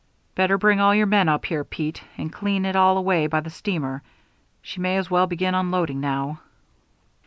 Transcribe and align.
"Better 0.33 0.57
bring 0.57 0.79
all 0.79 0.95
your 0.95 1.05
men 1.05 1.29
up 1.29 1.45
here, 1.45 1.63
Pete, 1.63 2.01
and 2.17 2.33
clean 2.33 2.65
it 2.65 2.75
all 2.75 2.97
away 2.97 3.27
by 3.27 3.39
the 3.39 3.51
steamer. 3.51 4.01
She 4.63 4.81
may 4.81 4.97
as 4.97 5.11
well 5.11 5.27
begin 5.27 5.53
unloading 5.53 5.99
now." 5.99 6.39